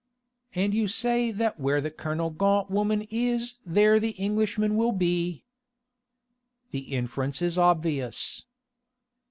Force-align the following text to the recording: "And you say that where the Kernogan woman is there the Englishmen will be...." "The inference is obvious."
"And 0.55 0.73
you 0.73 0.87
say 0.87 1.29
that 1.29 1.59
where 1.59 1.79
the 1.79 1.91
Kernogan 1.91 2.65
woman 2.71 3.03
is 3.11 3.59
there 3.67 3.99
the 3.99 4.19
Englishmen 4.19 4.75
will 4.75 4.93
be...." 4.93 5.45
"The 6.71 6.95
inference 6.95 7.39
is 7.39 7.55
obvious." 7.55 8.41